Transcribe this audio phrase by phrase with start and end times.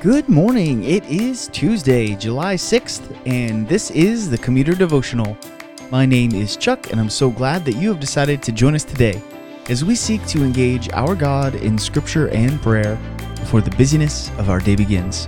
[0.00, 0.84] Good morning.
[0.84, 5.36] It is Tuesday, July 6th, and this is the Commuter Devotional.
[5.90, 8.84] My name is Chuck, and I'm so glad that you have decided to join us
[8.84, 9.20] today
[9.68, 12.94] as we seek to engage our God in scripture and prayer
[13.40, 15.26] before the busyness of our day begins.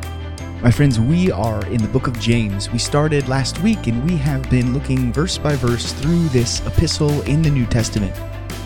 [0.62, 2.70] My friends, we are in the book of James.
[2.70, 7.22] We started last week and we have been looking verse by verse through this epistle
[7.22, 8.14] in the New Testament.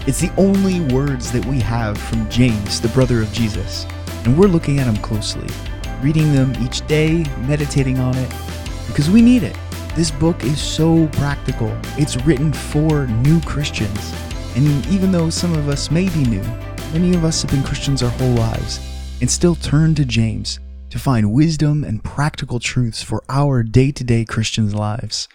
[0.07, 3.86] It's the only words that we have from James, the brother of Jesus,
[4.27, 5.49] and we're looking at him closely
[6.04, 8.31] reading them each day, meditating on it,
[8.86, 9.57] because we need it.
[9.96, 11.75] This book is so practical.
[11.96, 14.14] It's written for new Christians.
[14.54, 16.43] And even though some of us may be new,
[16.93, 18.81] many of us have been Christians our whole lives
[19.22, 24.04] and still turn to James to find wisdom and practical truths for our day to
[24.04, 25.26] day Christians' lives.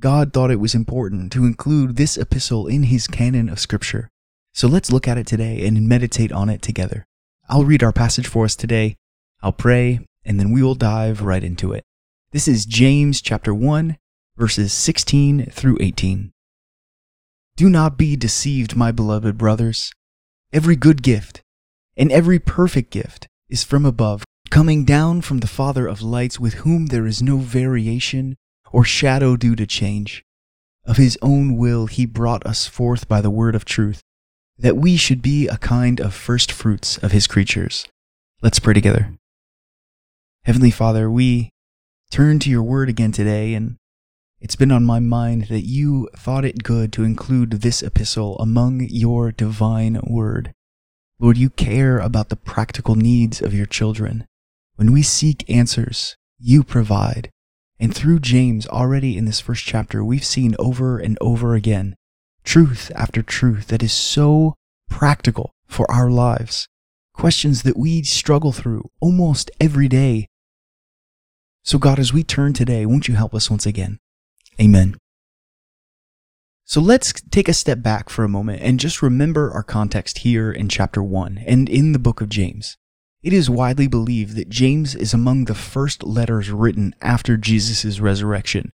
[0.00, 4.08] God thought it was important to include this epistle in his canon of Scripture.
[4.52, 7.06] So let's look at it today and meditate on it together.
[7.48, 8.96] I'll read our passage for us today.
[9.40, 11.84] I'll pray, and then we will dive right into it.
[12.32, 13.96] This is James chapter 1,
[14.36, 16.32] verses 16 through 18.
[17.56, 19.92] Do not be deceived, my beloved brothers.
[20.52, 21.42] Every good gift
[21.96, 26.54] and every perfect gift is from above, coming down from the Father of lights, with
[26.54, 28.36] whom there is no variation
[28.72, 30.24] or shadow due to change.
[30.84, 34.00] Of his own will he brought us forth by the word of truth,
[34.56, 37.86] that we should be a kind of first fruits of his creatures.
[38.40, 39.12] Let's pray together.
[40.48, 41.50] Heavenly Father, we
[42.10, 43.76] turn to your word again today, and
[44.40, 48.86] it's been on my mind that you thought it good to include this epistle among
[48.88, 50.54] your divine word.
[51.20, 54.24] Lord, you care about the practical needs of your children.
[54.76, 57.28] When we seek answers, you provide.
[57.78, 61.94] And through James, already in this first chapter, we've seen over and over again
[62.42, 64.54] truth after truth that is so
[64.88, 66.68] practical for our lives.
[67.12, 70.26] Questions that we struggle through almost every day
[71.68, 73.98] so, God, as we turn today, won't you help us once again?
[74.58, 74.96] Amen.
[76.64, 80.50] So let's take a step back for a moment and just remember our context here
[80.50, 82.78] in chapter 1 and in the book of James.
[83.22, 88.70] It is widely believed that James is among the first letters written after Jesus' resurrection,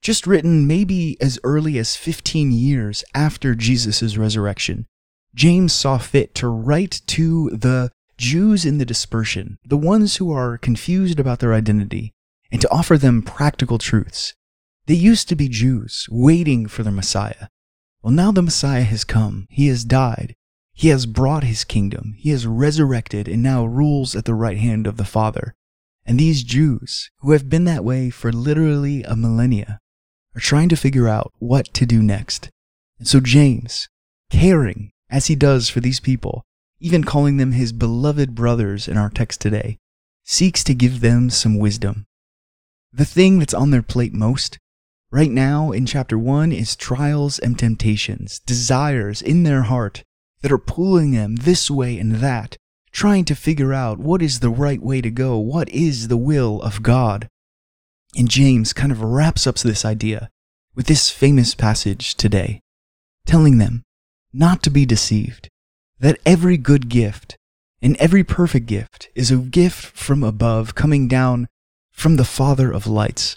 [0.00, 4.86] just written maybe as early as 15 years after Jesus' resurrection.
[5.34, 10.56] James saw fit to write to the Jews in the dispersion, the ones who are
[10.56, 12.12] confused about their identity,
[12.50, 14.34] and to offer them practical truths.
[14.86, 17.48] They used to be Jews waiting for the Messiah.
[18.02, 19.46] Well, now the Messiah has come.
[19.50, 20.36] He has died.
[20.72, 22.14] He has brought his kingdom.
[22.18, 25.54] He has resurrected and now rules at the right hand of the Father.
[26.04, 29.80] And these Jews, who have been that way for literally a millennia,
[30.36, 32.50] are trying to figure out what to do next.
[32.98, 33.88] And so James,
[34.30, 36.44] caring as he does for these people,
[36.78, 39.78] even calling them his beloved brothers in our text today,
[40.24, 42.06] seeks to give them some wisdom
[42.96, 44.58] the thing that's on their plate most
[45.10, 50.02] right now in chapter 1 is trials and temptations, desires in their heart
[50.40, 52.56] that are pulling them this way and that,
[52.92, 56.62] trying to figure out what is the right way to go, what is the will
[56.62, 57.28] of God.
[58.16, 60.30] And James kind of wraps up this idea
[60.74, 62.60] with this famous passage today,
[63.26, 63.82] telling them
[64.32, 65.50] not to be deceived,
[65.98, 67.36] that every good gift
[67.82, 71.46] and every perfect gift is a gift from above coming down
[71.96, 73.36] from the Father of lights.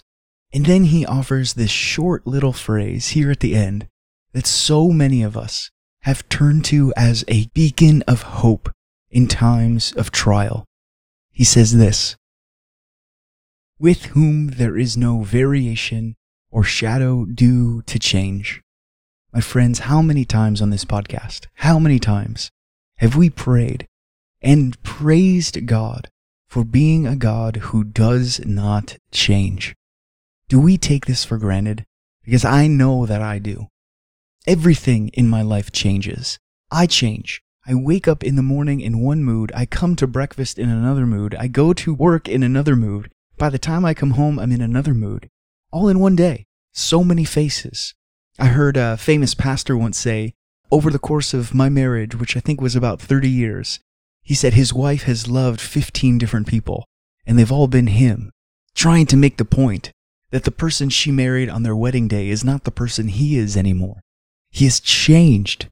[0.52, 3.88] And then he offers this short little phrase here at the end
[4.32, 5.70] that so many of us
[6.02, 8.70] have turned to as a beacon of hope
[9.10, 10.64] in times of trial.
[11.32, 12.16] He says this
[13.78, 16.16] With whom there is no variation
[16.50, 18.60] or shadow due to change.
[19.32, 22.50] My friends, how many times on this podcast, how many times
[22.96, 23.86] have we prayed
[24.42, 26.08] and praised God
[26.50, 29.76] for being a God who does not change.
[30.48, 31.86] Do we take this for granted?
[32.24, 33.68] Because I know that I do.
[34.48, 36.40] Everything in my life changes.
[36.68, 37.40] I change.
[37.68, 39.52] I wake up in the morning in one mood.
[39.54, 41.36] I come to breakfast in another mood.
[41.38, 43.12] I go to work in another mood.
[43.38, 45.30] By the time I come home, I'm in another mood.
[45.70, 46.46] All in one day.
[46.72, 47.94] So many faces.
[48.40, 50.34] I heard a famous pastor once say,
[50.72, 53.78] over the course of my marriage, which I think was about 30 years,
[54.22, 56.84] he said his wife has loved 15 different people,
[57.26, 58.30] and they've all been him,
[58.74, 59.90] trying to make the point
[60.30, 63.56] that the person she married on their wedding day is not the person he is
[63.56, 64.00] anymore.
[64.50, 65.68] He has changed.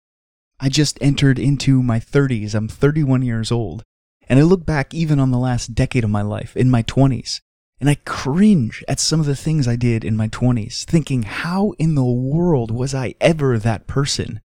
[0.61, 2.55] I just entered into my 30s.
[2.55, 3.83] I'm 31 years old.
[4.29, 7.41] And I look back even on the last decade of my life, in my 20s,
[7.81, 11.73] and I cringe at some of the things I did in my 20s, thinking, how
[11.79, 14.41] in the world was I ever that person?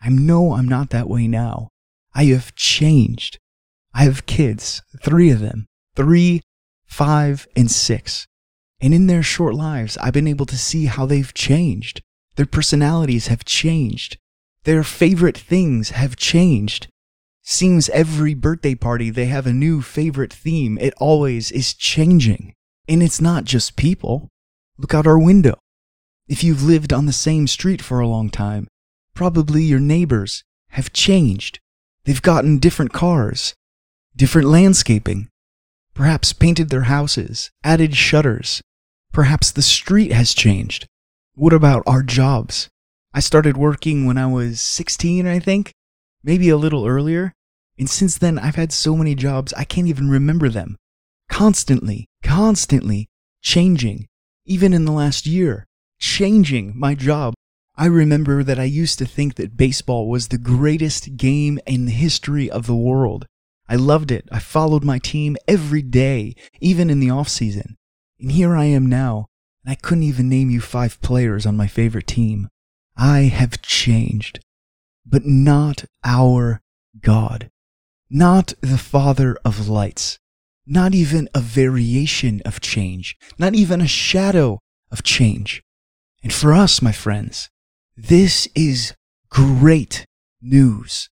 [0.00, 1.68] I know I'm not that way now.
[2.14, 3.38] I have changed.
[3.96, 5.64] I have kids, three of them,
[5.94, 6.42] three
[6.86, 8.26] five, and six.
[8.80, 12.02] And in their short lives, I've been able to see how they've changed.
[12.36, 14.18] Their personalities have changed.
[14.64, 16.88] Their favorite things have changed.
[17.42, 20.76] Seems every birthday party they have a new favorite theme.
[20.78, 22.52] It always is changing.
[22.86, 24.28] And it's not just people.
[24.76, 25.54] Look out our window.
[26.28, 28.68] If you've lived on the same street for a long time,
[29.14, 31.60] probably your neighbors have changed.
[32.04, 33.54] They've gotten different cars,
[34.16, 35.28] different landscaping,
[35.92, 38.62] perhaps painted their houses, added shutters.
[39.12, 40.86] Perhaps the street has changed.
[41.34, 42.68] What about our jobs?
[43.12, 45.72] I started working when I was 16, I think,
[46.24, 47.32] maybe a little earlier.
[47.78, 50.76] And since then, I've had so many jobs, I can't even remember them.
[51.28, 53.08] Constantly, constantly
[53.42, 54.06] changing,
[54.46, 55.66] even in the last year,
[55.98, 57.34] changing my job.
[57.76, 61.92] I remember that I used to think that baseball was the greatest game in the
[61.92, 63.26] history of the world.
[63.68, 64.28] I loved it.
[64.30, 67.76] I followed my team every day, even in the off season.
[68.20, 69.26] And here I am now,
[69.64, 72.48] and I couldn't even name you five players on my favorite team.
[72.96, 74.40] I have changed,
[75.04, 76.60] but not our
[77.00, 77.50] God
[78.10, 80.18] not the Father of lights,
[80.66, 84.60] not even a variation of change, not even a shadow
[84.90, 85.62] of change.
[86.22, 87.50] And for us, my friends,
[87.96, 88.94] this is
[89.28, 90.06] great
[90.40, 91.08] news.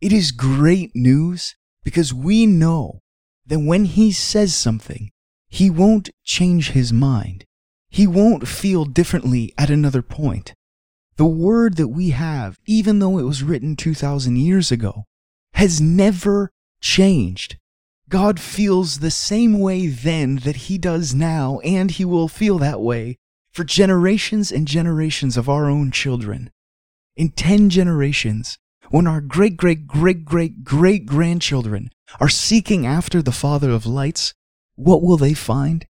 [0.00, 3.00] It is great news because we know
[3.46, 5.10] that when He says something,
[5.48, 7.44] He won't change His mind.
[7.88, 10.54] He won't feel differently at another point.
[11.16, 15.04] The word that we have, even though it was written 2,000 years ago,
[15.54, 17.56] has never changed.
[18.08, 22.80] God feels the same way then that he does now, and he will feel that
[22.80, 23.18] way
[23.50, 26.50] for generations and generations of our own children.
[27.16, 28.58] In 10 generations,
[28.90, 31.90] when our great great great great great grandchildren
[32.20, 34.34] are seeking after the Father of lights,
[34.76, 35.86] what will they find?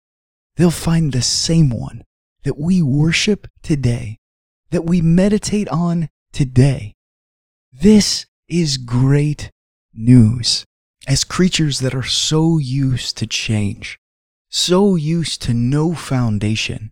[0.55, 2.03] They'll find the same one
[2.43, 4.19] that we worship today,
[4.69, 6.93] that we meditate on today.
[7.73, 9.51] This is great
[9.93, 10.63] news.
[11.07, 13.99] As creatures that are so used to change,
[14.49, 16.91] so used to no foundation,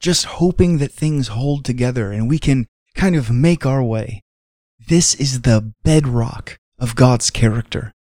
[0.00, 4.21] just hoping that things hold together and we can kind of make our way.
[4.88, 7.92] This is the bedrock of God's character.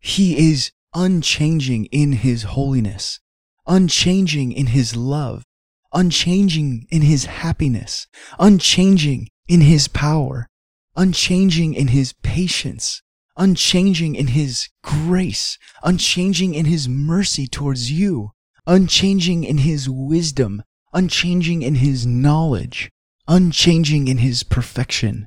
[0.00, 3.20] He is unchanging in His holiness,
[3.66, 5.44] unchanging in His love,
[5.92, 8.06] unchanging in His happiness,
[8.38, 10.48] unchanging in His power,
[10.96, 13.02] unchanging in His patience,
[13.36, 18.30] unchanging in his grace, unchanging in his mercy towards you,
[18.66, 22.90] unchanging in his wisdom, unchanging in his knowledge,
[23.26, 25.26] unchanging in his perfection,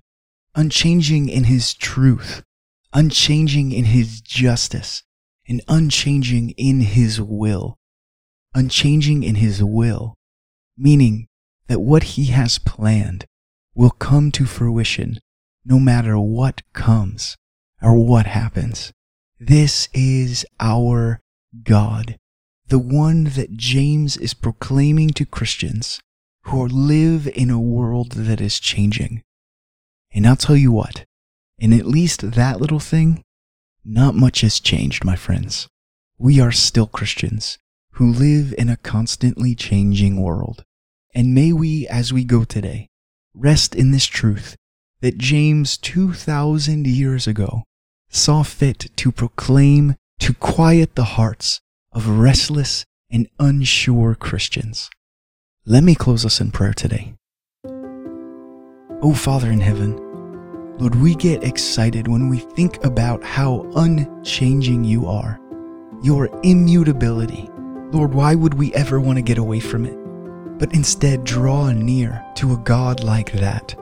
[0.57, 2.41] unchanging in his truth,
[2.91, 5.03] unchanging in his justice,
[5.47, 7.77] and unchanging in his will.
[8.55, 10.15] Unchanging in his will,
[10.75, 11.27] meaning
[11.67, 13.25] that what he has planned
[13.75, 15.19] will come to fruition
[15.63, 17.37] no matter what comes
[17.79, 18.91] or what happens.
[19.39, 21.19] This is our
[21.63, 22.17] God,
[22.67, 25.99] the one that James is proclaiming to Christians
[26.43, 29.21] who live in a world that is changing.
[30.13, 31.05] And I'll tell you what,
[31.59, 33.23] in at least that little thing,
[33.83, 35.67] not much has changed, my friends.
[36.17, 37.57] We are still Christians
[37.93, 40.63] who live in a constantly changing world.
[41.15, 42.87] And may we, as we go today,
[43.33, 44.55] rest in this truth
[45.01, 47.63] that James 2,000 years ago
[48.09, 54.89] saw fit to proclaim to quiet the hearts of restless and unsure Christians.
[55.65, 57.15] Let me close us in prayer today.
[59.01, 60.06] Oh, Father in heaven,
[60.79, 65.39] Lord, we get excited when we think about how unchanging you are,
[66.03, 67.49] your immutability.
[67.91, 69.97] Lord, why would we ever want to get away from it?
[70.59, 73.75] But instead draw near to a God like that.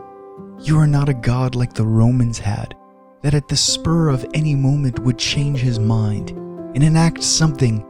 [0.62, 2.78] You are not a God like the Romans had,
[3.24, 7.86] that at the spur of any moment would change his mind and enact something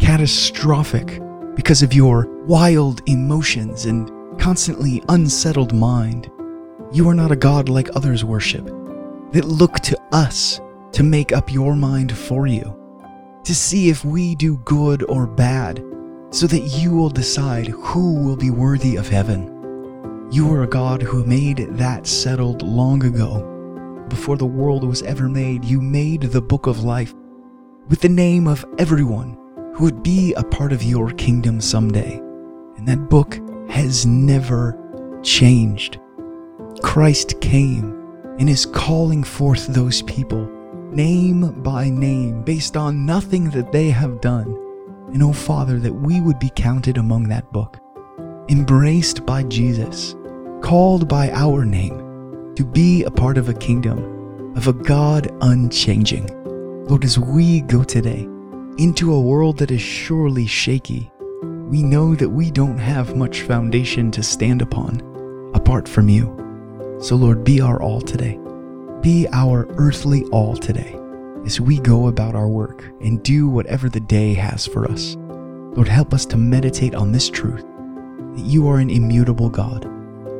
[0.00, 1.20] catastrophic
[1.54, 6.30] because of your wild emotions and constantly unsettled mind.
[6.92, 8.66] You are not a God like others worship,
[9.32, 10.60] that look to us
[10.92, 12.74] to make up your mind for you,
[13.44, 15.84] to see if we do good or bad,
[16.30, 20.28] so that you will decide who will be worthy of heaven.
[20.30, 23.54] You are a God who made that settled long ago
[24.08, 27.14] before the world was ever made, you made the book of life
[27.88, 29.36] with the name of everyone
[29.74, 32.14] who would be a part of your kingdom someday.
[32.76, 34.78] And that book has never
[35.22, 36.00] changed.
[36.82, 37.94] Christ came
[38.38, 40.46] and is calling forth those people,
[40.90, 44.56] name by name, based on nothing that they have done,
[45.12, 47.78] And oh Father, that we would be counted among that book,
[48.48, 50.14] embraced by Jesus,
[50.60, 56.26] called by our name, to be a part of a kingdom, of a God unchanging.
[56.86, 58.28] Lord, as we go today
[58.76, 61.10] into a world that is surely shaky,
[61.68, 65.00] we know that we don't have much foundation to stand upon
[65.54, 66.47] apart from you.
[67.00, 68.38] So, Lord, be our all today.
[69.00, 70.98] Be our earthly all today
[71.46, 75.16] as we go about our work and do whatever the day has for us.
[75.16, 77.64] Lord, help us to meditate on this truth
[78.34, 79.84] that you are an immutable God,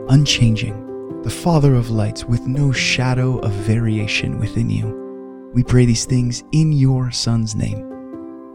[0.08, 5.50] unchanging, the Father of lights with no shadow of variation within you.
[5.54, 7.84] We pray these things in your Son's name.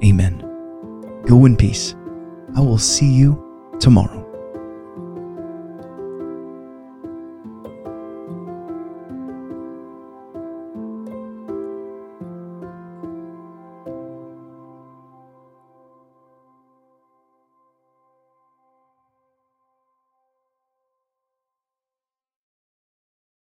[0.04, 0.40] Amen.
[1.26, 1.96] Go in peace.
[2.56, 4.23] I will see you tomorrow.